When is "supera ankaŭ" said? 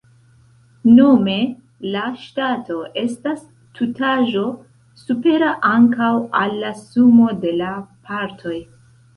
5.03-6.11